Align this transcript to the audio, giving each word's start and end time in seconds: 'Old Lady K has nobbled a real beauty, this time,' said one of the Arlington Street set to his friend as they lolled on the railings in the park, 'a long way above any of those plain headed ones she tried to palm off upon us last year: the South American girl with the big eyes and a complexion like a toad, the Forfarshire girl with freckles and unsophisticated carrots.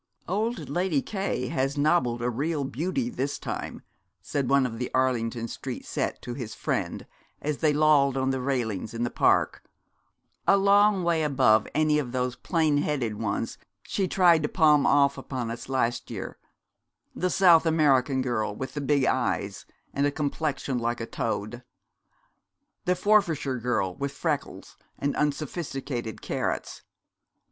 'Old 0.27 0.67
Lady 0.67 0.99
K 0.99 1.49
has 1.49 1.77
nobbled 1.77 2.23
a 2.23 2.29
real 2.31 2.63
beauty, 2.63 3.07
this 3.07 3.37
time,' 3.37 3.83
said 4.19 4.49
one 4.49 4.65
of 4.65 4.79
the 4.79 4.89
Arlington 4.95 5.47
Street 5.47 5.85
set 5.85 6.19
to 6.23 6.33
his 6.33 6.55
friend 6.55 7.05
as 7.39 7.59
they 7.59 7.71
lolled 7.71 8.17
on 8.17 8.31
the 8.31 8.41
railings 8.41 8.95
in 8.95 9.03
the 9.03 9.11
park, 9.11 9.63
'a 10.47 10.57
long 10.57 11.03
way 11.03 11.21
above 11.21 11.67
any 11.75 11.99
of 11.99 12.13
those 12.13 12.35
plain 12.35 12.77
headed 12.79 13.13
ones 13.21 13.59
she 13.83 14.07
tried 14.07 14.41
to 14.41 14.49
palm 14.49 14.87
off 14.87 15.19
upon 15.19 15.51
us 15.51 15.69
last 15.69 16.09
year: 16.09 16.39
the 17.13 17.29
South 17.29 17.67
American 17.67 18.23
girl 18.23 18.55
with 18.55 18.73
the 18.73 18.81
big 18.81 19.05
eyes 19.05 19.67
and 19.93 20.07
a 20.07 20.11
complexion 20.11 20.79
like 20.79 20.99
a 20.99 21.05
toad, 21.05 21.61
the 22.85 22.95
Forfarshire 22.95 23.59
girl 23.59 23.93
with 23.93 24.11
freckles 24.11 24.77
and 24.97 25.15
unsophisticated 25.15 26.23
carrots. 26.23 26.81